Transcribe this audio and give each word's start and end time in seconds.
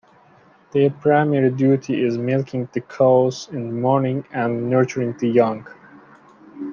Their 0.71 0.89
primary 0.89 1.51
duty 1.51 2.03
is 2.03 2.17
milking 2.17 2.67
the 2.73 2.81
cows 2.81 3.47
in 3.51 3.67
the 3.67 3.73
morning 3.75 4.25
and 4.33 4.67
nurturing 4.67 5.15
the 5.19 5.29
young. 5.29 5.67